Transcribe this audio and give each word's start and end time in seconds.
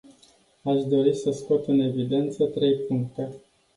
Aș 0.63 0.83
dori 0.83 1.13
să 1.15 1.31
scot 1.31 1.67
în 1.67 1.79
evidență 1.79 2.45
trei 2.45 2.75
puncte. 2.77 3.29